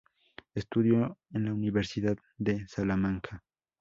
[0.55, 3.43] Estudio en la Universidad de Salamanca.